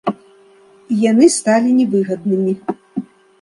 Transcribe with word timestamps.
І 0.95 0.97
яны 1.09 1.27
сталі 1.35 1.75
не 1.81 1.85
выгаднымі. 1.93 2.53